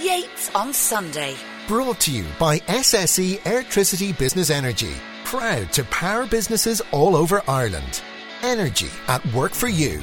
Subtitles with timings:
[0.00, 1.36] Yates on Sunday.
[1.66, 4.92] Brought to you by SSE Electricity Business Energy.
[5.24, 8.02] Proud to power businesses all over Ireland.
[8.42, 10.02] Energy at work for you.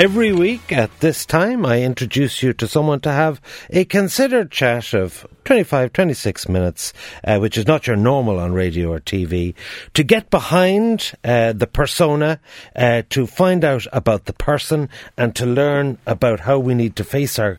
[0.00, 3.38] Every week at this time, I introduce you to someone to have
[3.68, 8.92] a considered chat of 25, 26 minutes, uh, which is not your normal on radio
[8.92, 9.52] or TV,
[9.92, 12.40] to get behind uh, the persona,
[12.76, 14.88] uh, to find out about the person,
[15.18, 17.58] and to learn about how we need to face our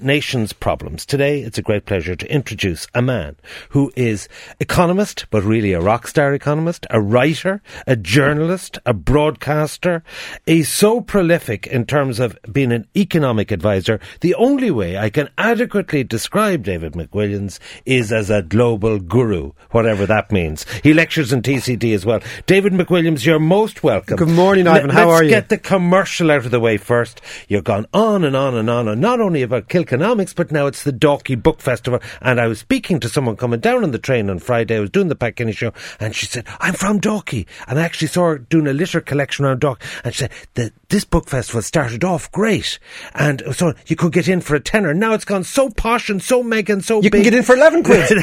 [0.00, 1.06] nation's problems.
[1.06, 3.36] Today, it's a great pleasure to introduce a man
[3.68, 10.02] who is economist, but really a rock star economist, a writer, a journalist, a broadcaster.
[10.46, 14.00] He's so prolific in terms of being an economic advisor.
[14.22, 20.06] The only way I can adequately describe David McWilliams is as a global guru, whatever
[20.06, 20.64] that means.
[20.82, 22.20] He lectures in TCD as well.
[22.46, 24.16] David McWilliams, you're most welcome.
[24.16, 24.88] Good morning, Ivan.
[24.88, 25.30] How are you?
[25.30, 27.20] Let's get the commercial out of the way first.
[27.46, 30.82] You've gone on and on and on, and not only about Kilkenomics, but now it's
[30.82, 32.00] the Dalkey Book Festival.
[32.22, 34.76] And I was speaking to someone coming down on the train on Friday.
[34.76, 37.46] I was doing the Pat show, and she said, I'm from Dalkey.
[37.68, 39.82] And I actually saw her doing a litter collection around Dalkey.
[40.04, 42.78] And she said, this book festival started off great.
[43.14, 44.94] And so you could get in for a tenner.
[44.94, 47.22] Now it's gone so posh and so mega and so you big.
[47.24, 48.18] can get in for 11 quid.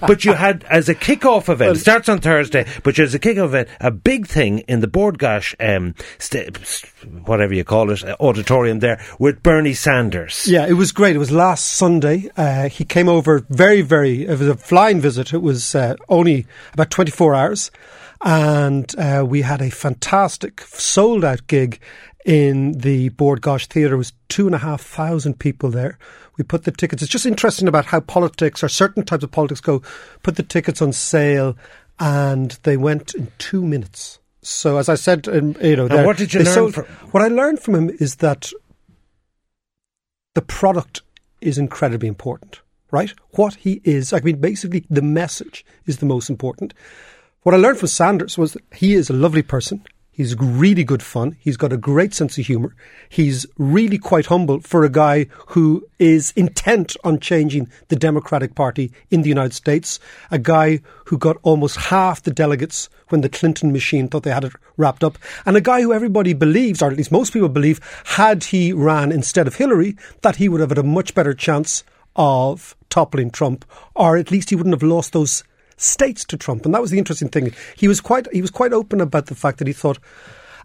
[0.00, 3.46] but you had, as a kick-off event, it starts on Thursday, but as a kick-off
[3.46, 6.56] event, a big thing in the Bord Gáis, um, st-
[7.24, 10.46] whatever you call it, uh, auditorium there, with Bernie Sanders.
[10.46, 11.16] Yeah, it was great.
[11.16, 12.30] It was last Sunday.
[12.36, 15.32] Uh, he came over very, very, it was a flying visit.
[15.32, 17.70] It was uh, only about 24 hours.
[18.26, 21.78] And uh, we had a fantastic sold out gig
[22.24, 23.94] in the Bord Gáis Theatre.
[23.94, 25.98] It was two and a half thousand people there.
[26.36, 27.02] We put the tickets.
[27.02, 29.82] It's just interesting about how politics or certain types of politics go.
[30.22, 31.56] Put the tickets on sale,
[32.00, 34.18] and they went in two minutes.
[34.42, 36.54] So, as I said, um, you know, what did you learn?
[36.54, 38.50] Sold, from- what I learned from him is that
[40.34, 41.02] the product
[41.40, 42.60] is incredibly important.
[42.90, 43.12] Right?
[43.30, 46.74] What he is, I mean, basically, the message is the most important.
[47.42, 49.84] What I learned from Sanders was that he is a lovely person.
[50.14, 51.36] He's really good fun.
[51.40, 52.76] He's got a great sense of humour.
[53.08, 58.92] He's really quite humble for a guy who is intent on changing the Democratic Party
[59.10, 59.98] in the United States.
[60.30, 64.44] A guy who got almost half the delegates when the Clinton machine thought they had
[64.44, 65.18] it wrapped up.
[65.44, 69.10] And a guy who everybody believes, or at least most people believe, had he ran
[69.10, 71.82] instead of Hillary, that he would have had a much better chance
[72.14, 73.64] of toppling Trump,
[73.96, 75.42] or at least he wouldn't have lost those
[75.76, 76.64] states to Trump.
[76.64, 77.52] And that was the interesting thing.
[77.76, 79.98] He was quite he was quite open about the fact that he thought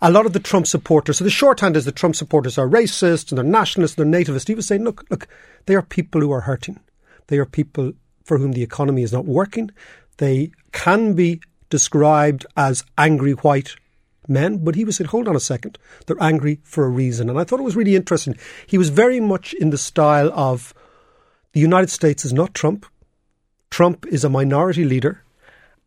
[0.01, 1.17] a lot of the Trump supporters.
[1.17, 4.47] So the shorthand is the Trump supporters are racist and they're nationalists and they're nativist.
[4.47, 5.27] He was saying, look, look,
[5.65, 6.79] they are people who are hurting.
[7.27, 7.93] They are people
[8.23, 9.71] for whom the economy is not working.
[10.17, 13.75] They can be described as angry white
[14.27, 17.29] men, but he was saying, hold on a second, they're angry for a reason.
[17.29, 18.37] And I thought it was really interesting.
[18.67, 20.73] He was very much in the style of
[21.53, 22.85] the United States is not Trump.
[23.69, 25.23] Trump is a minority leader.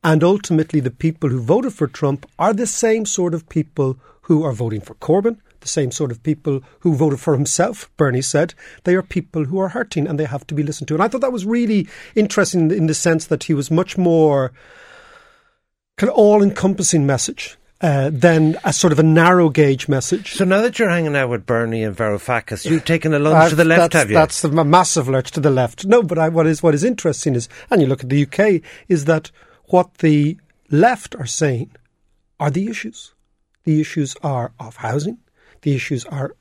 [0.04, 4.42] And ultimately, the people who voted for Trump are the same sort of people who
[4.42, 8.54] are voting for Corbyn, the same sort of people who voted for himself, Bernie said.
[8.84, 10.94] They are people who are hurting and they have to be listened to.
[10.94, 14.52] And I thought that was really interesting in the sense that he was much more
[15.96, 17.56] kind of all encompassing message.
[17.82, 20.34] Uh, than a sort of a narrow gauge message.
[20.34, 23.56] So now that you're hanging out with Bernie and Varoufakis, you've taken a lunge to
[23.56, 24.14] the left, have you?
[24.14, 25.84] That's a massive lurch to the left.
[25.84, 28.62] No, but I, what is what is interesting is, and you look at the UK,
[28.86, 29.32] is that
[29.64, 30.38] what the
[30.70, 31.72] left are saying
[32.38, 33.14] are the issues.
[33.64, 35.18] The issues are of housing.
[35.62, 36.36] The issues are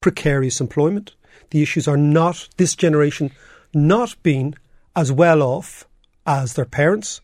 [0.00, 1.16] precarious employment.
[1.50, 3.30] The issues are not this generation
[3.74, 4.54] not being
[4.96, 5.86] as well off
[6.26, 7.20] as their parents.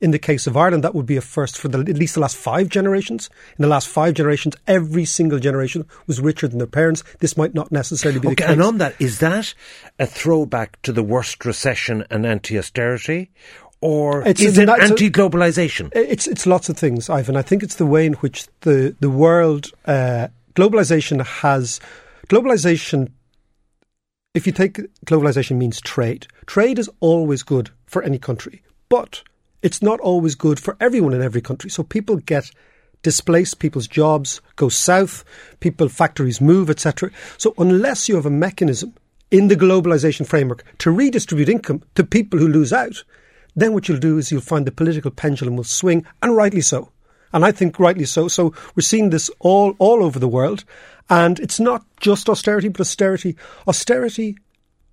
[0.00, 2.20] In the case of Ireland, that would be a first for the, at least the
[2.20, 3.28] last five generations.
[3.58, 7.02] In the last five generations, every single generation was richer than their parents.
[7.18, 8.50] This might not necessarily be okay, the case.
[8.50, 9.54] And on that, is that
[9.98, 13.30] a throwback to the worst recession and anti-austerity?
[13.80, 15.90] Or It's is it anti-globalization?
[15.94, 17.36] It's it's lots of things, Ivan.
[17.36, 21.78] I think it's the way in which the the world uh, globalization has
[22.26, 23.12] globalization.
[24.34, 29.22] If you take globalization means trade, trade is always good for any country, but
[29.62, 31.70] it's not always good for everyone in every country.
[31.70, 32.50] So people get
[33.02, 35.24] displaced, people's jobs go south,
[35.60, 37.10] people factories move, etc.
[37.36, 38.94] So unless you have a mechanism
[39.30, 43.04] in the globalization framework to redistribute income to people who lose out,
[43.54, 46.90] then what you'll do is you'll find the political pendulum will swing, and rightly so.
[47.32, 48.28] And I think rightly so.
[48.28, 50.64] So we're seeing this all, all over the world.
[51.10, 53.36] And it's not just austerity, but austerity.
[53.66, 54.36] Austerity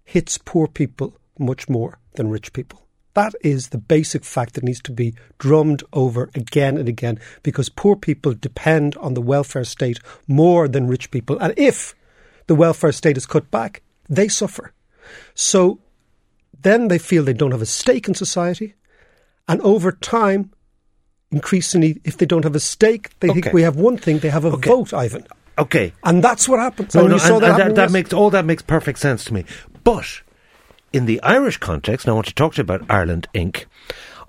[0.04, 2.85] hits poor people much more than rich people.
[3.16, 7.70] That is the basic fact that needs to be drummed over again and again because
[7.70, 11.38] poor people depend on the welfare state more than rich people.
[11.40, 11.96] And if
[12.48, 14.74] the welfare state is cut back, they suffer.
[15.34, 15.80] So
[16.62, 18.76] then they feel they don't have a stake in society.
[19.48, 20.52] And over time,
[21.32, 23.42] increasingly, if they don't have a stake, they Okay.
[23.42, 24.70] think we have one thing, they have a Okay.
[24.70, 25.26] vote, Ivan.
[25.58, 25.94] Okay.
[26.04, 26.94] And that's what happens.
[26.96, 29.00] No, and no, you saw and- that, and happen that, makes all that makes perfect
[29.00, 29.46] sense to me.
[29.86, 30.22] But
[30.94, 33.66] in the Irish context, and I want to talk to you about Ireland Inc.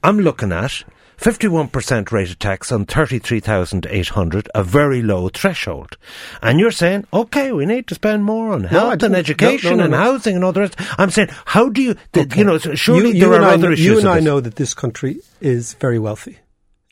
[0.03, 0.85] I'm looking at
[1.19, 5.97] 51% rate of tax on 33,800, a very low threshold.
[6.43, 9.77] And you're saying, okay, we need to spend more on health and no, education no,
[9.77, 10.77] no, and housing and all the rest.
[10.99, 12.39] I'm saying, how do you, Okay.
[12.39, 13.87] you know, surely you, there are and I other issues.
[13.87, 16.39] You and I know that this country is very wealthy.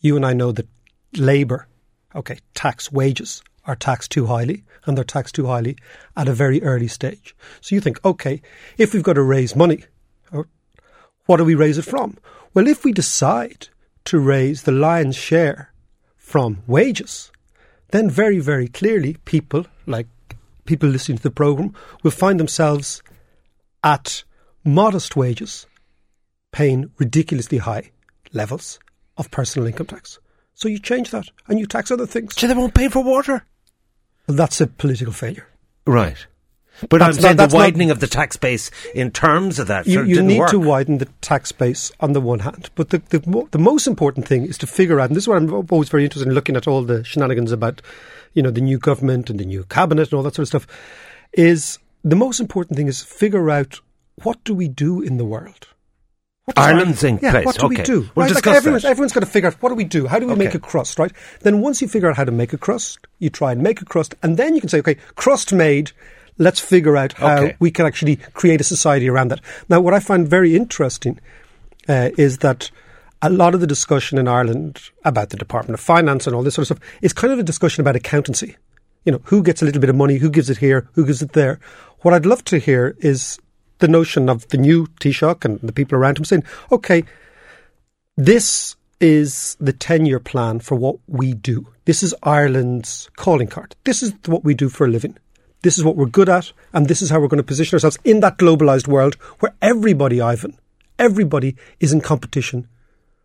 [0.00, 0.68] You and I know that
[1.16, 1.66] labour,
[2.14, 5.76] okay, tax wages are taxed too highly, and they're taxed too highly
[6.16, 7.34] at a very early stage.
[7.60, 8.42] So you think, okay,
[8.78, 9.84] if we've got to raise money,
[10.32, 10.44] uh,
[11.26, 12.18] what do we raise it from?
[12.52, 13.68] Well, if we decide
[14.04, 15.72] to raise the lion's share
[16.16, 17.32] from wages,
[17.88, 20.08] then very, very clearly people like
[20.64, 23.02] people listening to the programme will find themselves
[23.82, 24.24] at
[24.64, 25.66] modest wages
[26.52, 27.90] paying ridiculously high
[28.32, 28.78] levels
[29.16, 30.18] of personal income tax.
[30.54, 32.34] So you change that and you tax other things.
[32.36, 33.44] So they won't pay for water.
[34.26, 35.46] That's a political failure.
[35.86, 36.26] Right.
[36.88, 39.58] But That's I'm not- saying the that's not- widening of the tax base in terms
[39.60, 40.50] of that You, you need work.
[40.50, 43.86] to widen the tax base on the one hand, but the, the mo- the most
[43.86, 45.08] important thing is to figure out.
[45.10, 47.80] And this is what I'm always very interested in looking at all the shenanigans about,
[48.32, 50.66] you know, the new government and the new cabinet and all that sort of stuff.
[51.34, 53.80] Is the most important thing is figure out
[54.22, 55.68] what do we do in the world.
[56.56, 57.46] Ireland's in yeah, place.
[57.46, 57.84] What do we Okay.
[57.84, 58.08] do?
[58.14, 58.28] We'll?
[58.28, 60.06] Like everyone's, everyone's got to figure out what do we do?
[60.06, 61.10] How do we make a crust, right?
[61.40, 63.84] Then once you figure out how to make a crust, you try and make a
[63.86, 65.92] crust, and then you can say, okay, crust made.
[66.36, 67.56] Let's figure out how Okay.
[67.60, 69.40] we can actually create a society around that.
[69.68, 71.18] Now, what I find very interesting
[71.88, 72.70] uh, is that
[73.22, 76.56] a lot of the discussion in Ireland about the Department of Finance and all this
[76.56, 78.56] sort of stuff is kind of a discussion about accountancy.
[79.04, 81.22] You know, who gets a little bit of money, who gives it here, who gives
[81.22, 81.58] it there.
[82.00, 83.38] What I'd love to hear is
[83.78, 87.04] the notion of the new Taoiseach and the people around him saying, okay,
[88.16, 91.66] this is the 10 year plan for what we do.
[91.84, 93.74] This is Ireland's calling card.
[93.84, 95.18] This is what we do for a living.
[95.62, 97.98] This is what we're good at, and this is how we're going to position ourselves
[98.04, 100.58] in that globalized world where everybody, Ivan,
[100.98, 102.68] everybody is in competition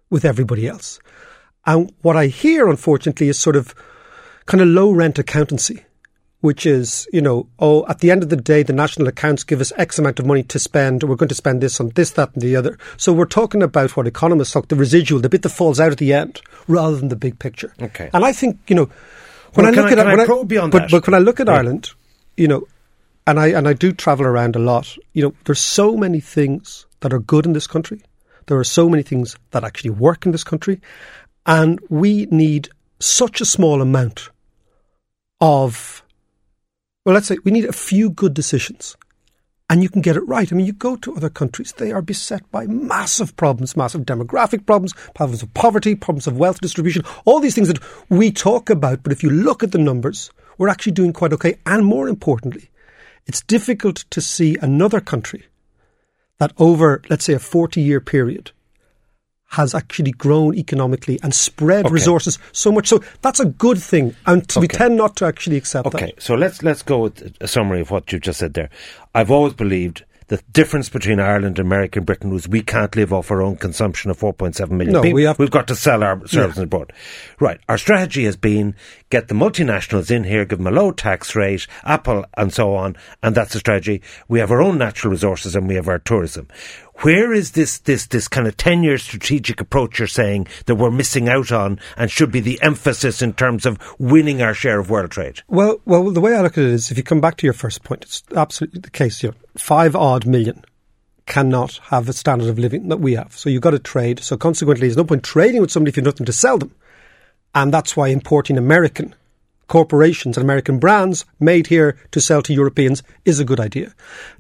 [0.10, 1.00] with everybody else.
[1.66, 3.76] And what I hear, unfortunately, is sort of
[4.46, 5.84] kind of low rent accountancy,
[6.42, 9.60] which is, you know, oh, at the end of the day, the national accounts give
[9.60, 11.04] us X amount of money to spend.
[11.04, 12.78] We're going to spend this on this, that, and the other.
[12.98, 15.98] So we're talking about what economists talk the residual, the bit that falls out at
[15.98, 17.74] the end, rather than the big picture.
[17.82, 18.10] Okay.
[18.14, 18.90] And I think, you know,
[19.54, 20.92] when Well, I look I- at can I probe on but, that?
[20.92, 21.50] but when I look at.
[21.50, 21.90] Ireland,
[22.38, 22.68] you know,
[23.28, 24.98] and I and I do travel around a lot.
[25.14, 28.02] You know, there's so many things that are good in this country.
[28.48, 30.80] There are so many things that actually work in this country,
[31.46, 32.70] and we need
[33.00, 34.30] such a small amount
[35.42, 36.04] of.
[37.10, 38.96] Well, let's say we need a few good decisions,
[39.68, 40.54] and you can get it right.
[40.54, 44.68] I mean, you go to other countries; they are beset by massive problems, massive demographic
[44.68, 47.80] problems, problems of poverty, problems of wealth distribution, all these things that
[48.10, 49.02] we talk about.
[49.02, 50.30] But if you look at the numbers,
[50.60, 51.58] we're actually doing quite okay.
[51.66, 52.70] And more importantly,
[53.26, 55.48] it's difficult to see another country
[56.38, 58.52] that over, let's say, a 40 year period
[59.50, 61.94] has actually grown economically and spread Okay.
[61.94, 62.88] resources so much.
[62.88, 64.16] So that's a good thing.
[64.26, 64.78] And we Okay.
[64.78, 66.22] tend not to actually accept Okay, that.
[66.22, 68.70] so let's let's go with a summary of what you have just said there.
[69.16, 73.12] I've always believed the difference between Ireland and America and Britain was we can't live
[73.12, 75.16] off our own consumption of 4.7 million No, people.
[75.16, 76.94] we have- We've got to sell our services abroad.
[77.40, 77.60] Right.
[77.68, 78.76] Our strategy has been
[79.10, 82.96] get the multinationals in here, give them a low tax rate, Apple and so on,
[83.24, 84.02] and that's the strategy.
[84.28, 86.48] We have our own natural resources and we have our tourism.
[87.02, 90.92] Where is this, this, this kind of 10 year strategic approach you're saying that we're
[90.92, 94.90] missing out on and should be the emphasis in terms of winning our share of
[94.90, 95.42] world trade?
[95.48, 97.54] Well, well, the way I look at it is if you come back to your
[97.54, 99.24] first point, it's absolutely the case.
[99.24, 100.66] You know, five odd million
[101.26, 103.38] cannot have a standard of living that we have.
[103.38, 104.20] So you've got to trade.
[104.20, 106.76] So consequently, there's no point trading with somebody if you've nothing to sell them.
[107.54, 109.16] And that's why importing American
[109.68, 113.94] corporations and American brands made here to sell to Europeans is a good idea.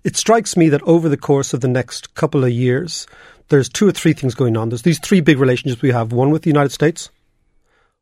[0.03, 3.07] It strikes me that over the course of the next couple of years,
[3.47, 4.69] there's two or three things going on.
[4.69, 7.09] There's these three big relationships we have one with the United States,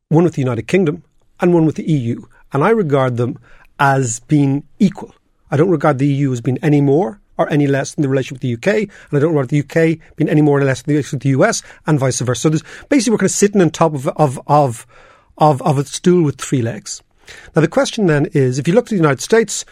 [0.10, 1.04] one with the United Kingdom,
[1.40, 2.24] and one with the EU.
[2.52, 3.38] And I regard them
[3.80, 5.14] as being equal.
[5.52, 8.42] I don't regard the EU as being any more or any less than the relationship
[8.42, 10.94] with the UK, and I don't regard the UK being any more or less than
[10.94, 12.42] the relationship with the US, and vice versa.
[12.42, 14.88] So there's basically we're kind of sitting on top of of of
[15.38, 17.02] of, of a stool with three legs.
[17.56, 19.66] Now, the question then is if you look to the United States,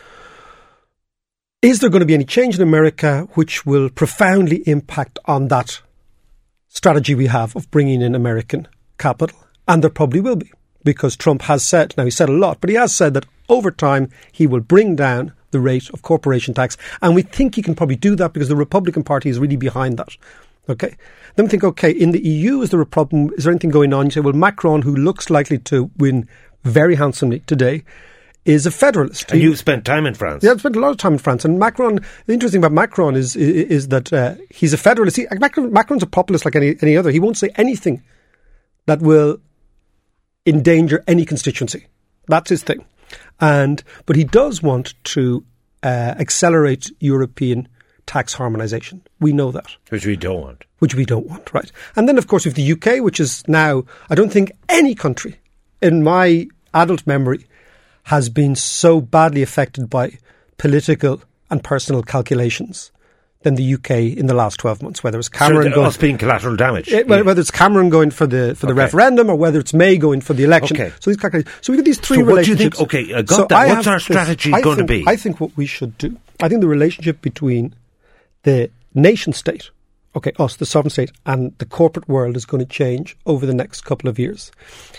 [1.62, 5.82] is there going to be any change in America which will profoundly impact on that
[6.68, 8.68] strategy we have of bringing in American
[8.98, 9.38] capital?
[9.68, 10.52] And there probably will be,
[10.84, 13.72] because Trump has said, now he said a lot, but he has said that over
[13.72, 16.76] time he will bring down the rate of corporation tax.
[17.02, 19.98] And we think he can probably do that because the Republican Party is really behind
[19.98, 20.10] that.
[20.68, 20.96] Okay.
[21.36, 23.32] Then we think, okay, in the EU, is there a problem?
[23.38, 24.08] Is there anything going on?
[24.08, 26.28] You say, well, Macron, who looks likely to win
[26.64, 27.86] very handsomely today,
[28.44, 29.32] is a federalist.
[29.32, 30.44] And you've spent time in France.
[30.44, 31.46] Yeah, I've spent a lot of time in France.
[31.46, 35.16] And Macron, the interesting about Macron is is, is that uh, he's a federalist.
[35.18, 37.12] He, Macron, Macron's a populist like any, any other.
[37.12, 38.04] He won't say anything
[38.88, 39.40] that will
[40.46, 41.88] endanger any constituency.
[42.28, 42.86] That's his thing.
[43.40, 45.46] And but he does want to
[45.84, 47.68] uh, accelerate European
[48.06, 49.02] tax harmonisation.
[49.20, 49.76] We know that.
[49.90, 50.66] Which we don't want.
[50.80, 51.72] Which we don't want, right?
[51.96, 55.40] And then, of course, with the UK, which is now, I don't think any country
[55.82, 57.48] in my adult memory
[58.04, 60.20] has been so badly affected by
[60.58, 62.92] political and personal calculations
[63.46, 65.88] than the UK in the last 12 months, whether it's Cameron so going...
[65.88, 66.92] Us being collateral damage.
[66.92, 68.82] Eh, it, whether it's Cameron going for the for the okay.
[68.82, 70.76] referendum or whether it's May going for the election.
[70.76, 70.92] Okay.
[71.00, 71.22] So, these
[71.62, 72.80] so we've got these three so relationships.
[72.80, 73.14] What do you think?
[73.14, 73.52] Okay, uh, I got so that.
[73.52, 75.04] I What's our strategy this, going think, to be?
[75.08, 77.76] I think what we should do, I think the relationship between
[78.42, 79.70] the nation state
[80.16, 83.54] okay, us, the sovereign state, and the corporate world is going to change over the
[83.54, 84.52] next couple of years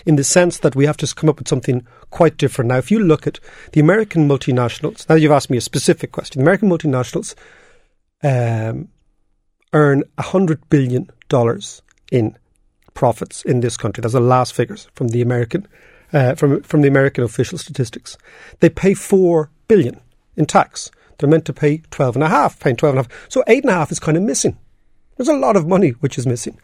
[0.05, 2.69] in the sense that we have to come up with something quite different.
[2.69, 3.39] Now, if you look at
[3.71, 7.33] the American multinationals, now you've asked me a specific question, the American multinationals
[8.23, 8.89] um,
[9.73, 11.09] earn $100 billion
[12.11, 12.37] in
[12.93, 14.01] profits in this country.
[14.01, 15.67] That's the last figures from the American.
[16.13, 18.17] Uh, from from the American official statistics,
[18.61, 19.99] they pay 4 billion
[20.37, 20.89] in tax.
[21.17, 23.29] They're meant to pay twelve and a half, paying twelve and a half.
[23.29, 24.57] So eight and a half is kind of missing.
[25.17, 26.59] There's a lot of money which is missing.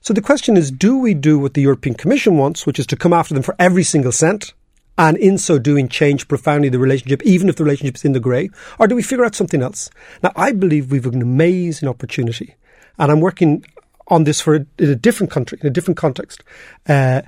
[0.00, 2.96] So the question is do we do what the European Commission wants, which is to
[2.96, 4.54] come after them for every single cent,
[4.98, 8.20] and in so doing change profoundly the relationship, even if the relationship is in the
[8.20, 9.88] grey, or do we figure out something else?
[10.22, 12.56] Now, I believe we've an amazing opportunity,
[12.98, 13.64] and I'm working
[14.08, 16.42] on this for a, in a different country, in a different context,
[16.88, 17.22] uh,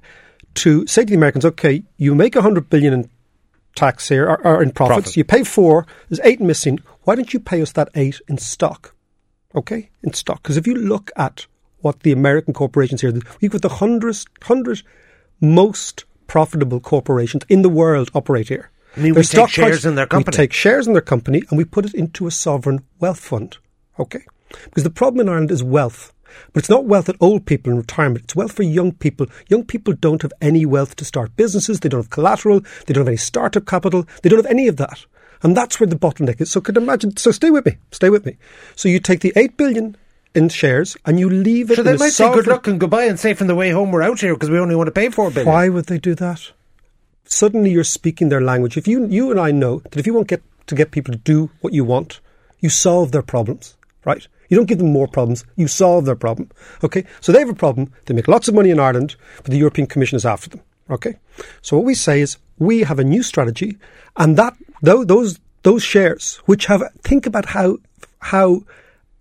[0.55, 3.11] to say to the Americans, okay, you make 100 billion in
[3.77, 5.17] tax here, or, or in profits, Profit.
[5.17, 8.95] you pay four, there's eight missing, why don't you pay us that eight in stock?
[9.55, 10.43] okay, in stock.
[10.43, 11.47] Because if you look at
[11.81, 14.83] what the American corporations here, we've got the hundred, hundred
[15.41, 18.71] most profitable corporations in the world operate here.
[18.97, 20.33] I mean, their we take shares price, in their company.
[20.33, 23.59] We take shares in their company and we put it into a sovereign wealth fund.
[23.99, 24.23] Okay.
[24.65, 26.13] Because the problem in Ireland is wealth.
[26.53, 28.27] But it's not wealth that old people in retirement.
[28.27, 29.27] It's wealth for young people.
[29.49, 31.81] Young people don't have any wealth to start businesses.
[31.81, 32.61] They don't have collateral.
[32.87, 34.07] They don't have any startup capital.
[34.23, 35.05] They don't have any of that.
[35.43, 36.53] And that's where the bottleneck is.
[36.53, 38.37] So could imagine, so stay with me, stay with me.
[38.77, 39.97] So you take the 8 billion
[40.35, 41.77] in shares and you leave it.
[41.77, 44.03] So they might say good luck and goodbye and say from the way home we're
[44.03, 45.47] out here because we only want to pay 4 billion.
[45.47, 46.53] Why would they do that?
[47.25, 48.77] Suddenly you're speaking their language.
[48.77, 51.19] If you, you and I know that if you want get, to get people to
[51.19, 52.21] do what you want,
[52.61, 54.27] you solve their problems, right?
[54.49, 56.51] You don't give them more problems, you solve their problem.
[56.83, 57.05] Okay?
[57.21, 59.87] So they have a problem, they make lots of money in Ireland, but the European
[59.87, 60.61] Commission is after them.
[60.91, 61.17] Okay?
[61.63, 63.79] So what we say is we have a new strategy
[64.17, 67.79] and that those those shares, which have think about how
[68.19, 68.65] how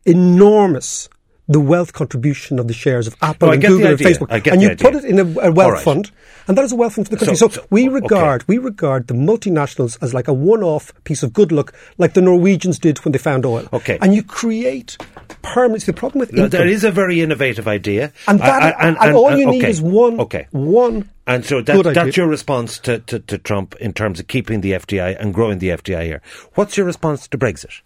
[0.06, 1.10] enormous
[1.50, 4.62] the wealth contribution of the shares of Apple oh, no, and Google and Facebook, and
[4.62, 5.84] you put it in a, a wealth right.
[5.84, 6.12] fund,
[6.48, 7.36] and that is a wealth fund for the country.
[7.36, 8.46] So, so, so we oh, regard okay.
[8.48, 12.78] we regard the multinationals as like a one-off piece of good luck, like the Norwegians
[12.78, 13.68] did when they found oil.
[13.74, 14.96] Okay, and you create
[15.42, 15.86] permanence.
[15.86, 19.08] The problem with no, is a very innovative idea, and that, I, I, and, and,
[19.08, 19.72] and, all you uh, need okay.
[19.72, 20.20] is one.
[20.20, 20.48] Okay.
[20.52, 24.62] one and so that, that's your response to, to, to, Trump in terms of keeping
[24.62, 26.22] the FDI and growing the FDI here.
[26.56, 27.82] What's your response to Brexit?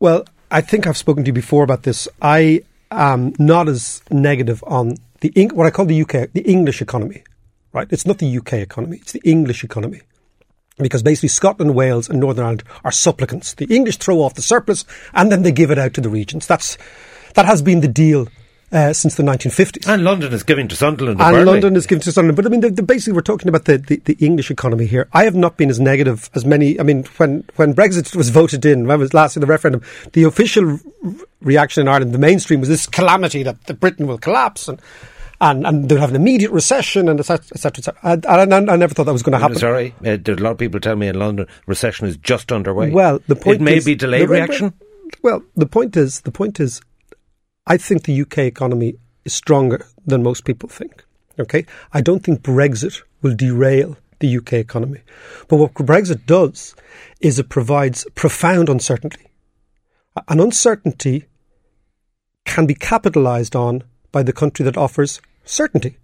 [0.00, 2.08] Well, I think I've spoken to you before about this.
[2.22, 7.22] I am not as negative on the what I call the UK, the English economy.
[7.72, 7.86] Right?
[7.90, 10.00] It's not the UK economy; it's the English economy.
[10.78, 13.54] Because basically, Scotland, Wales, and Northern Ireland are supplicants.
[13.54, 16.46] The English throw off the surplus and then they give it out to the regions.
[16.46, 16.78] That's
[17.34, 18.28] that has been the deal
[18.72, 19.88] uh, since the 1950s.
[19.88, 21.20] And London is giving to Sunderland.
[21.20, 22.36] And London is giving to Sunderland.
[22.36, 25.08] But I mean, the, the, basically, we're talking about the, the, the, English economy here.
[25.12, 26.78] I have not been as negative as many.
[26.78, 29.82] I mean, when, when Brexit was voted in, when was last in the referendum,
[30.12, 30.78] the official
[31.40, 34.80] reaction in Ireland, the mainstream, was this calamity that, that Britain will collapse and.
[35.40, 37.46] And, and they'll have an immediate recession and etc.
[37.54, 37.94] etc.
[38.02, 39.56] Et I, never thought that was going to happen.
[39.56, 42.90] Sorry, uh, a lot of people tell me in London recession is just underway.
[42.90, 44.72] Well, the point it may is, be delayed the, reaction.
[45.22, 46.80] Well, the point is, the point is,
[47.68, 48.96] I think the UK economy
[49.26, 51.04] is stronger than most people think.
[51.38, 55.02] Okay, I don't think Brexit will derail the UK economy,
[55.46, 56.74] but what Brexit does
[57.20, 59.26] is it provides profound uncertainty.
[60.26, 61.26] An uncertainty
[62.44, 65.98] can be capitalised on by the country that offers certainty.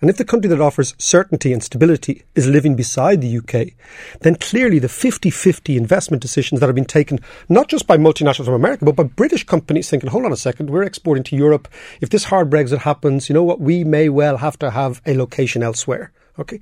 [0.00, 3.72] And if the country that offers certainty and stability is living beside the UK,
[4.20, 8.44] then clearly the 50 50 investment decisions that have been taken, not just by multinationals
[8.44, 11.66] from America, but by British companies thinking, hold on a second, we're exporting to Europe.
[12.02, 15.16] If this hard Brexit happens, you know what, we may well have to have a
[15.16, 16.12] location elsewhere.
[16.38, 16.60] Okay.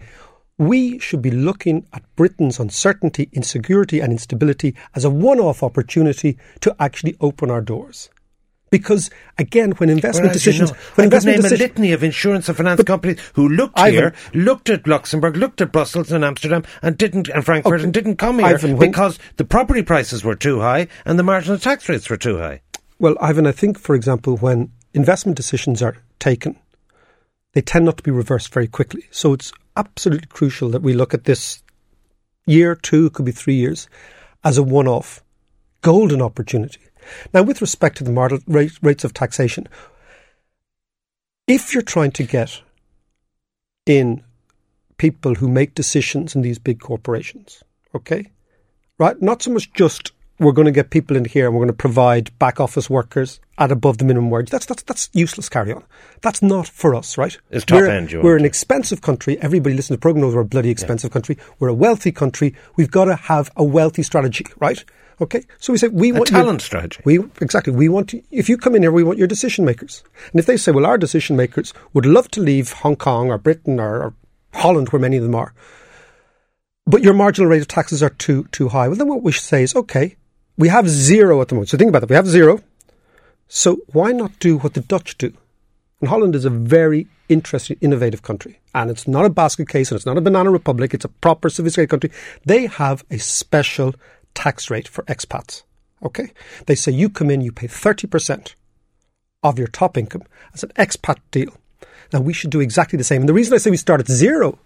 [0.56, 6.38] We should be looking at Britain's uncertainty, insecurity, and instability as a one off opportunity
[6.60, 8.10] to actually open our doors.
[8.74, 11.56] Because again, when investment Well, as you decisions, know, when I could investment name a
[11.56, 15.70] litany of insurance and finance companies who looked Ivan- here, looked at Luxembourg, looked at
[15.70, 17.84] Brussels and Amsterdam, and didn't, and Frankfurt, Okay.
[17.84, 21.22] and didn't come here Ivan, when- because the property prices were too high and the
[21.22, 22.62] marginal tax rates were too high.
[22.98, 26.56] Well, Ivan, I think, for example, when investment decisions are taken,
[27.52, 29.04] they tend not to be reversed very quickly.
[29.12, 31.62] So it's absolutely crucial that we look at this
[32.44, 33.86] year, two, could be three years,
[34.42, 35.22] as a one off
[35.80, 36.80] golden opportunity.
[37.32, 39.68] Now, with respect to the model rate, rates of taxation,
[41.46, 42.62] if you're trying to get
[43.86, 44.22] in
[44.96, 47.62] people who make decisions in these big corporations,
[47.94, 48.30] okay,
[48.98, 49.20] right?
[49.20, 51.74] Not so much just we're going to get people in here and we're going to
[51.74, 54.50] provide back office workers at above the minimum wage.
[54.50, 55.48] That's that's that's useless.
[55.48, 55.84] Carry on.
[56.22, 57.36] That's not for us, right?
[57.50, 59.40] It's top we're, end, We're an expensive country.
[59.40, 61.38] Everybody listening to the program knows we're a bloody expensive country.
[61.58, 62.54] We're a wealthy country.
[62.76, 64.84] We've got to have a wealthy strategy, right?
[65.20, 65.42] Okay.
[65.58, 67.00] So we say we A want your- talent strategy.
[67.04, 67.72] we exactly.
[67.72, 70.02] We want to, if you come in here, we want your decision makers.
[70.32, 73.38] And if they say, well, our decision makers would love to leave Hong Kong or
[73.38, 74.14] Britain or, or
[74.54, 75.54] Holland, where many of them are,
[76.86, 78.88] but your marginal rate of taxes are too too high.
[78.88, 80.16] Well, then what we should say is, okay,
[80.58, 81.70] we have zero at the moment.
[81.70, 82.10] So think about that.
[82.10, 82.60] We have zero.
[83.48, 85.32] So why not do what the Dutch do?
[86.00, 88.60] And Holland is a very interesting, innovative country.
[88.74, 90.92] And it's not a basket case and it's not a banana republic.
[90.92, 92.10] It's a proper, sophisticated country.
[92.44, 93.94] They have a special
[94.34, 95.62] tax rate for expats.
[96.02, 96.32] Okay?
[96.66, 98.54] They say you come in, you pay 30%
[99.42, 100.22] of your top income
[100.52, 101.54] as an expat deal.
[102.12, 103.22] Now, we should do exactly the same.
[103.22, 104.58] And the reason I say we start at zero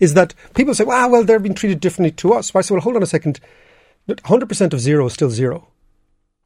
[0.00, 2.50] is that people say, wow, well, they're being treated differently to us.
[2.50, 3.40] So I say, well, hold on a second.
[4.08, 5.68] 100% of zero is still zero.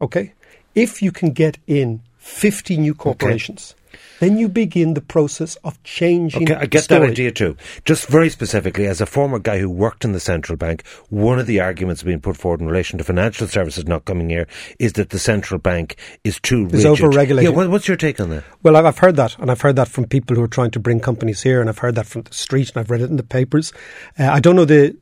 [0.01, 0.35] Okay?
[0.75, 3.75] If you can get in 50 new corporations,
[4.21, 7.57] then you begin the process of changing Okay, I get that idea too.
[7.85, 11.47] Just very specifically, as a former guy who worked in the central bank, one of
[11.47, 14.47] the arguments being put forward in relation to financial services not coming here
[14.79, 16.87] is that the central bank is too Is rigid.
[16.87, 17.51] over-regulating.
[17.51, 18.45] Yeah, what, what's your take on that?
[18.63, 20.81] Well, I've, I've heard that, and I've heard that from people who are trying to
[20.81, 23.17] bring companies here, and I've heard that from the street, and I've read it in
[23.17, 23.73] the papers.
[24.19, 24.97] Uh, I don't know the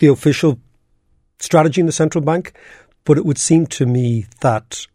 [0.00, 0.58] the official
[1.38, 2.52] strategy in the central bank,
[3.04, 4.86] but it would seem to me that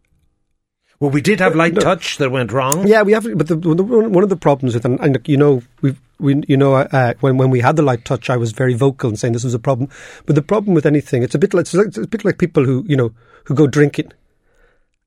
[0.99, 1.79] Well, we did have light No.
[1.81, 2.85] touch that went wrong.
[2.85, 3.23] yeah, we have.
[3.37, 6.57] But the, the, one of the problems with and, and you know we we you
[6.57, 9.33] know uh, when when we had the light touch, I was very vocal in saying
[9.33, 9.89] this was a problem.
[10.25, 12.37] But the problem with anything, it's a bit like it's, like, it's a bit like
[12.37, 13.13] people who you know
[13.45, 14.11] who go drinking.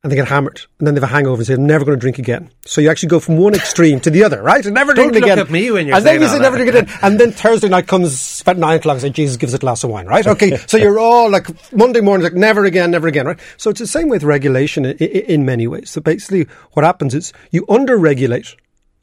[0.04, 1.96] And they get hammered, and then they have a hangover and say, I'm never going
[1.96, 2.50] to drink again.
[2.66, 4.64] So you actually go from one extreme to the other, right?
[4.66, 5.38] And never Don't drink look again.
[5.38, 6.88] at me when you're and then you say never drink again.
[7.02, 9.90] And then Thursday night comes about nine o'clock and say, Jesus gives a glass of
[9.90, 10.26] wine, right?
[10.26, 10.56] Okay.
[10.66, 13.38] so you're all like Monday morning, like never again, never again, right?
[13.58, 15.90] So it's the same with regulation in, in many ways.
[15.90, 18.56] So basically what happens is you under-regulate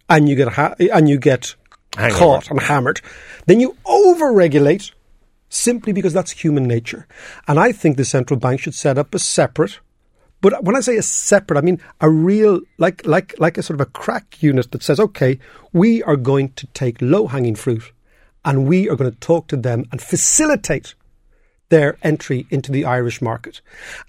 [0.10, 1.56] and you get, ha- and you get
[1.96, 2.20] Hangover.
[2.20, 3.00] caught and hammered.
[3.46, 4.92] Then you over-regulate
[5.48, 7.08] simply because that's human nature.
[7.48, 9.80] And I think the central bank should set up a separate
[10.42, 13.80] but when I say a separate, I mean a real, like, like, like a sort
[13.80, 15.40] of a crack unit that says, okay,
[15.74, 17.92] we are going to take low hanging fruit
[18.46, 20.96] and we are going to talk to them and facilitate
[21.70, 23.62] their entry into the Irish market.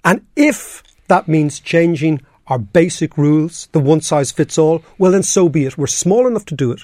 [0.03, 5.23] And if that means changing our basic rules, the one size fits all, well, then
[5.23, 5.77] so be it.
[5.77, 6.81] We're small enough to do it.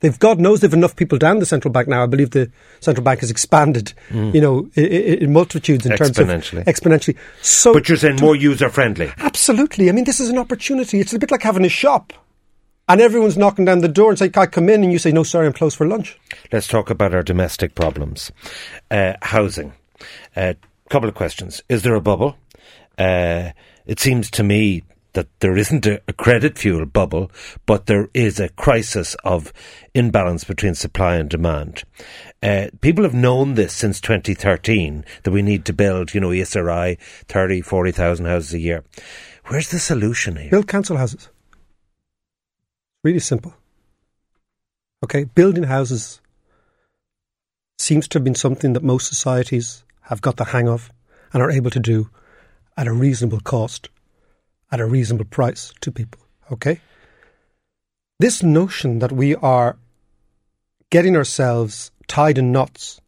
[0.00, 2.02] They've God knows they've enough people down the central bank now.
[2.02, 6.26] I believe the central bank has expanded, you know, in, in multitudes in terms of
[6.26, 6.64] Exponentially.
[6.64, 7.16] exponentially.
[7.42, 9.12] So, But you're saying more user friendly.
[9.18, 9.88] absolutely.
[9.88, 11.00] I mean, this is an opportunity.
[11.00, 12.12] It's a bit like having a shop,
[12.88, 15.12] and everyone's knocking down the door and say, "Can I come in?" And you say,
[15.12, 16.18] "No, sorry, I'm closed for lunch."
[16.50, 18.32] Let's talk about our domestic problems.
[18.90, 19.74] Uh, housing.
[20.34, 20.56] A
[20.88, 21.62] couple of questions.
[21.68, 22.36] Is there a bubble?
[22.98, 23.50] Uh,
[23.86, 24.82] it seems to me
[25.12, 27.30] that there isn't a, a credit fuel bubble,
[27.66, 29.52] but there is a crisis of
[29.94, 31.84] imbalance between supply and demand.
[32.42, 36.98] Uh, people have known this since 2013 that we need to build, you know, ESRI
[37.28, 38.84] 30, 40,000 houses a year.
[39.46, 40.50] Where's the solution here?
[40.50, 41.28] Build council houses.
[43.02, 43.54] Really simple.
[45.02, 46.20] Okay, building houses
[47.78, 50.92] seems to have been something that most societies have got the hang of
[51.32, 52.10] and are able to do
[52.76, 53.88] at a reasonable cost,
[54.70, 56.20] at a reasonable price to people.
[56.52, 56.80] Okay?
[58.18, 59.78] This notion that we are
[60.90, 63.00] getting ourselves tied in knots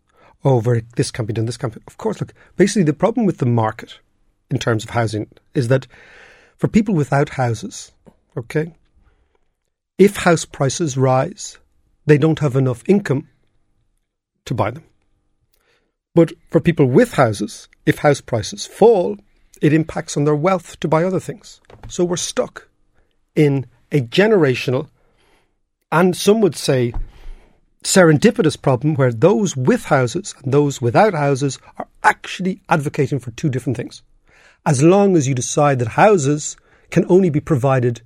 [0.44, 1.80] over this can't be done, this can't be.
[1.86, 3.98] Of course, look, basically, the problem with the market
[4.50, 5.86] in terms of housing is that
[6.56, 7.92] for people without houses,
[8.36, 8.72] okay,
[9.98, 11.58] if house prices rise,
[12.06, 13.28] they don't have enough income
[14.44, 14.84] to buy them.
[16.14, 19.16] But for people with houses, if house prices fall,
[19.62, 21.60] it impacts on their wealth to buy other things.
[21.88, 22.68] So we're stuck
[23.34, 24.88] in a generational
[25.90, 26.92] and some would say
[27.84, 33.48] serendipitous problem where those with houses and those without houses are actually advocating for two
[33.48, 34.02] different things.
[34.66, 36.56] As long as you decide that houses
[36.90, 38.02] can only be provided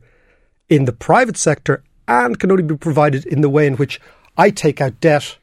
[0.68, 4.00] in the private sector and can only be provided in the way in which
[4.36, 5.38] I take out debt,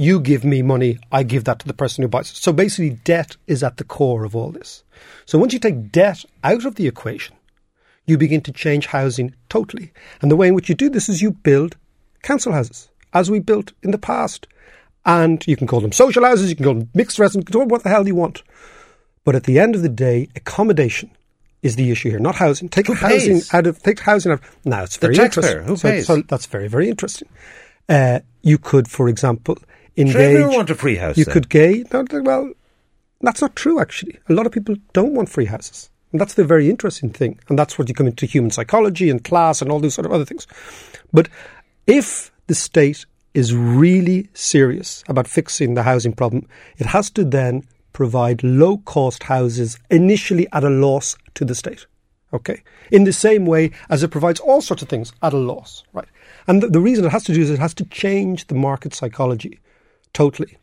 [0.00, 2.36] you give me money, I give that to the person who buys it.
[2.36, 4.82] So basically, debt is at the core of all this.
[5.26, 7.36] So once you take debt out of the equation,
[8.06, 9.92] you begin to change housing totally.
[10.22, 11.76] And the way in which you do this is you build
[12.22, 14.46] council houses, as we built in the past.
[15.04, 17.68] And you can call them social houses, you can call them mixed residence, call them
[17.68, 18.42] what the hell you want.
[19.24, 21.10] But at the end of the day, accommodation
[21.62, 22.70] is the issue here, not housing.
[22.70, 23.52] Take Who housing pays?
[23.52, 24.40] out of take housing out.
[24.40, 25.60] Of, now it's The very taxpayer.
[25.60, 25.68] interesting.
[25.68, 26.06] Who So- pays?
[26.06, 27.28] So, that's very very interesting.
[27.86, 29.58] Uh, you could, for example,
[30.00, 30.12] engage.
[30.12, 31.16] Should everyone want a free house?
[31.16, 31.32] you then?
[31.32, 31.84] could gay.
[31.92, 32.52] No, well,
[33.20, 33.80] that's not true.
[33.80, 37.38] Actually, a lot of people don't want free houses, and that's the very interesting thing.
[37.48, 40.12] And that's what you come into human psychology and class and all these sort of
[40.12, 40.46] other things.
[41.12, 41.28] But
[41.86, 46.46] if the state is really serious about fixing the housing problem,
[46.78, 51.86] it has to then provide low cost houses initially at a loss to the state.
[52.32, 52.62] Okay.
[52.90, 56.08] In the same way as it provides all sorts of things at a loss, right?
[56.46, 58.94] And the, the reason it has to do is it has to change the market
[58.94, 59.60] psychology
[60.12, 60.56] totally.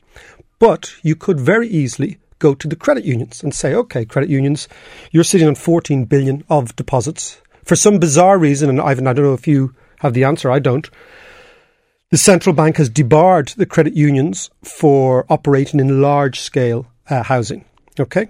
[0.60, 4.68] But you could very easily go to the credit unions and say, okay, credit unions,
[5.12, 7.42] you're sitting on 14 billion of deposits.
[7.64, 10.60] For some bizarre reason, and Ivan, I don't know if you have the answer, I
[10.60, 10.90] don't.
[12.10, 17.66] The central bank has debarred the credit unions for operating in large scale uh, housing.
[18.00, 18.30] Okay?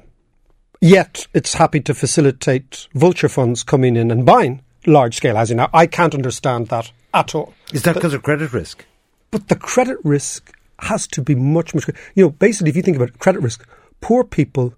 [0.81, 5.57] Yet it's happy to facilitate vulture funds coming in and buying large scale housing.
[5.57, 7.53] Now, I can't understand that at all.
[7.73, 8.85] Is that because of credit risk?
[9.29, 11.87] But the credit risk has to be much, much.
[12.15, 13.67] You know, basically, if you think about credit risk,
[14.01, 14.73] poor people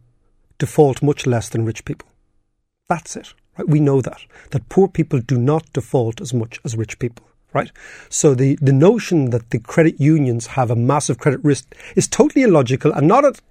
[0.58, 2.08] default much less than rich people.
[2.88, 3.34] That's it.
[3.58, 3.68] Right?
[3.68, 7.26] We know that that poor people do not default as much as rich people.
[7.52, 7.72] Right.
[8.10, 12.44] So the the notion that the credit unions have a massive credit risk is totally
[12.44, 13.42] illogical and not at,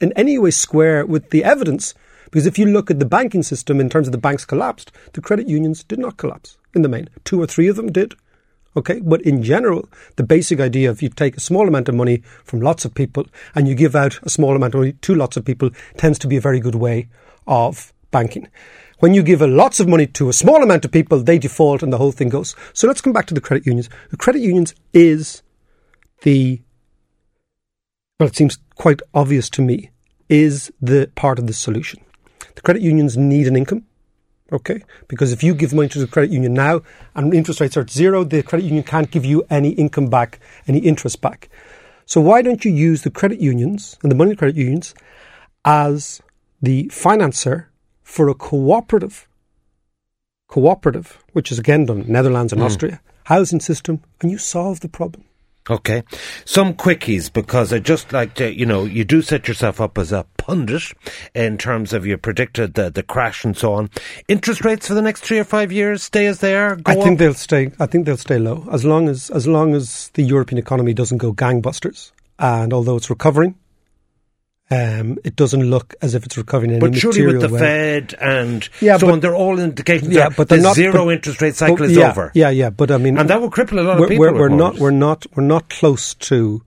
[0.00, 1.94] in any way square with the evidence.
[2.26, 5.22] Because if you look at the banking system in terms of the banks collapsed, the
[5.22, 7.08] credit unions did not collapse in the main.
[7.24, 8.14] Two or three of them did.
[8.76, 12.18] Okay, but in general, the basic idea of you take a small amount of money
[12.44, 15.36] from lots of people and you give out a small amount of money to lots
[15.36, 17.08] of people tends to be a very good way
[17.46, 18.48] of banking.
[18.98, 21.82] When you give a lots of money to a small amount of people, they default
[21.82, 22.54] and the whole thing goes.
[22.74, 23.88] So let's come back to the credit unions.
[24.10, 25.42] The credit unions is
[26.22, 26.60] the
[28.18, 29.90] well, it seems quite obvious to me,
[30.30, 32.00] is the part of the solution.
[32.54, 33.84] The credit unions need an income.
[34.52, 36.82] Okay, because if you give money to the credit union now
[37.16, 40.38] and interest rates are at zero, the credit union can't give you any income back,
[40.68, 41.48] any interest back.
[42.04, 44.94] So why don't you use the credit unions and the money credit unions
[45.64, 46.22] as
[46.62, 47.66] the financer
[48.04, 49.26] for a cooperative,
[50.46, 52.66] cooperative, which is again done in Netherlands and hmm.
[52.66, 55.24] Austria, housing system, and you solve the problem.
[55.68, 56.04] Okay.
[56.44, 60.12] Some quickies because I just like to, you know, you do set yourself up as
[60.12, 60.82] a pundit
[61.34, 63.90] in terms of you predicted the, the crash and so on.
[64.28, 66.76] Interest rates for the next three or five years stay as they are?
[66.76, 67.18] Go I think up?
[67.18, 67.72] they'll stay.
[67.80, 71.18] I think they'll stay low as long as as long as the European economy doesn't
[71.18, 72.12] go gangbusters.
[72.38, 73.56] And although it's recovering,
[74.70, 77.58] um, it doesn't look as if it's recovering in But any surely with the way.
[77.60, 81.14] Fed and Yeah, so but- on, they're all indicating yeah, but the not zero but-
[81.14, 82.32] interest rate cycle but is yeah, over.
[82.34, 84.24] Yeah, yeah, but I mean, And that will cripple a lot of people.
[84.26, 86.62] we're, we're not we're not we're not close to,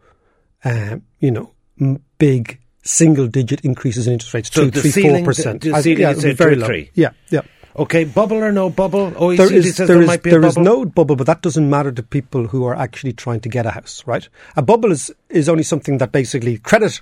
[0.63, 4.49] um, you know, m- big single digit increases in interest rates.
[4.53, 5.61] So two, the three, ceiling- four percent.
[5.63, 6.67] the I- ceiling yeah, is it'll be at very low.
[6.67, 6.91] three.
[6.93, 7.41] Yeah, yeah.
[7.75, 9.11] Okay, bubble or no bubble?
[9.11, 11.41] OECD There is, says there there is, might be there is no bubble, but that
[11.41, 14.27] doesn't matter to people who are actually trying to get a house, right?
[14.57, 16.99] A bubble is, is only something that basically credit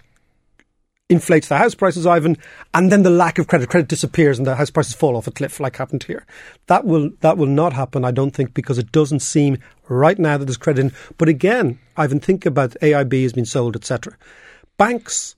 [1.09, 2.37] inflates the house prices, Ivan,
[2.73, 5.31] and then the lack of credit, credit disappears and the house prices fall off a
[5.31, 6.25] cliff like happened here.
[6.67, 10.37] That will, that will not happen, I don't think, because it doesn't seem right now
[10.37, 10.91] that there's credit in.
[11.17, 14.17] But again, Ivan, think about AIB has been sold, etc.
[14.77, 15.35] Banks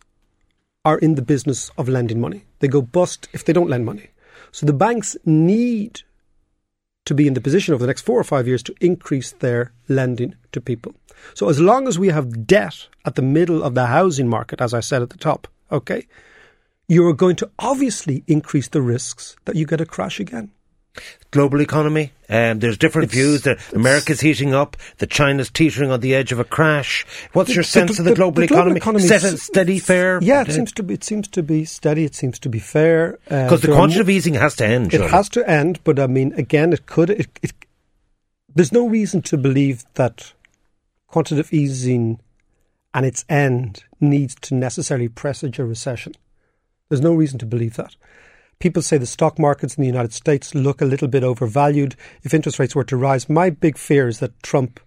[0.86, 2.46] are in the business of lending money.
[2.60, 4.10] They go bust if they don't lend money.
[4.52, 6.02] So the banks need
[7.06, 9.72] to be in the position over the next four or five years to increase their
[9.88, 10.96] lending to people.
[11.34, 14.74] So as long as we have debt at the middle of the housing market, as
[14.74, 16.08] I said at the top, okay,
[16.88, 20.52] you are going to obviously increase the risks that you get a crash again.
[21.32, 22.12] global economy.
[22.28, 23.42] Um, there's different It's- views.
[23.44, 27.06] That America's heating up, that China's teetering on the edge of a crash.
[27.34, 29.04] What's your sense the- of the, the- global the global economy?
[29.08, 30.20] Set is- a steady, fair.
[30.22, 30.96] Yeah, it seems to be.
[30.96, 32.04] It seems to be steady.
[32.06, 33.20] It seems to be fair.
[33.30, 34.94] uh, because the quantitative mo- easing has to end.
[34.94, 37.12] It has to end, but I mean, again, it could.
[37.12, 37.54] It, it,
[38.56, 40.34] there's no reason to believe that
[41.08, 42.20] quantitative easing
[42.94, 46.14] and its end needs to necessarily presage a recession.
[46.90, 47.96] There's no reason to believe that.
[48.60, 52.34] People say the stock markets in the United States look a little bit overvalued if
[52.34, 53.30] interest rates were to rise.
[53.30, 54.80] My big fear is that Trump,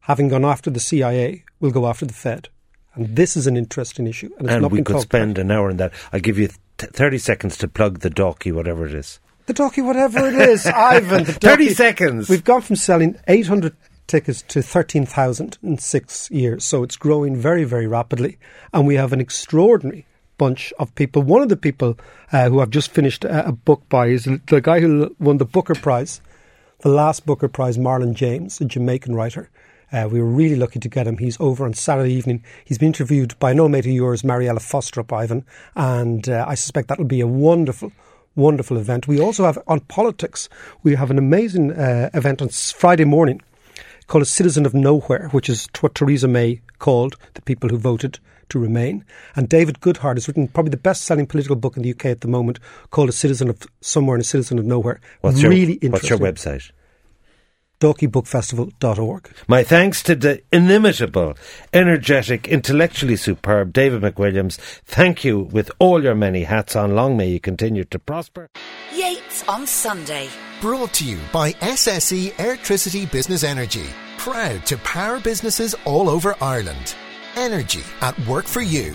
[0.00, 2.48] having gone after the CIA, will go after the Fed.
[2.94, 4.30] And this is an interesting issue.
[4.38, 5.42] And, and we could spend about.
[5.42, 5.92] an hour on that.
[6.12, 9.20] I'll give you th- 30 seconds to plug the Dalkey, whatever it is.
[9.46, 10.66] The Dalkey, whatever it is.
[10.74, 12.28] Ivan, the 30 seconds.
[12.28, 13.76] We've gone from selling 800
[14.10, 16.64] tickets to 13,000 in six years.
[16.64, 18.38] So it's growing very, very rapidly.
[18.72, 20.04] And we have an extraordinary
[20.36, 21.22] bunch of people.
[21.22, 21.96] One of the people
[22.32, 25.44] uh, who I've just finished a, a, book by is the guy who won the
[25.44, 26.20] Booker Prize,
[26.80, 29.48] the last Booker Prize, Marlon James, a Jamaican writer.
[29.92, 31.18] Uh, we were really lucky to get him.
[31.18, 32.42] He's over on Saturday evening.
[32.64, 35.44] He's been interviewed by an old mate of yours, Mariella Frostrup, Ivan,
[35.76, 37.92] and uh, I suspect that'll be a wonderful,
[38.34, 39.06] wonderful event.
[39.06, 40.48] We also have on politics,
[40.82, 43.42] we have an amazing uh, event on Friday morning
[44.10, 48.18] called A Citizen of Nowhere, which is what Theresa May called the people who voted
[48.48, 49.04] to remain.
[49.36, 52.20] And David Goodhart has written probably the best selling political book in the UK at
[52.20, 52.58] the moment
[52.90, 55.00] called A Citizen of Somewhere and a Citizen of Nowhere.
[55.20, 56.72] What's really your, What's your website?
[57.78, 59.30] dalkeybookfestival.org.
[59.46, 61.34] My thanks to the inimitable,
[61.72, 64.56] energetic, intellectually superb David McWilliams.
[64.84, 66.96] Thank you with all your many hats on.
[66.96, 68.48] Long may you continue to prosper.
[68.92, 70.28] Yates on Sunday.
[70.60, 73.86] Brought to you by SSE Electricity Business Energy.
[74.18, 76.94] Proud to power businesses all over Ireland.
[77.34, 78.94] Energy at work for you.